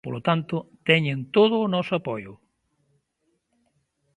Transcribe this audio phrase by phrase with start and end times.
[0.07, 0.55] Polo tanto,
[0.87, 2.33] teñen todo o noso apoio.